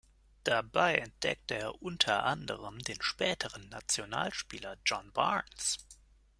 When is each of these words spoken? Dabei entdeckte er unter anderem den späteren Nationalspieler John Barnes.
Dabei 0.45 0.95
entdeckte 0.95 1.53
er 1.53 1.79
unter 1.83 2.23
anderem 2.23 2.79
den 2.79 2.99
späteren 3.03 3.69
Nationalspieler 3.69 4.77
John 4.83 5.11
Barnes. 5.11 5.77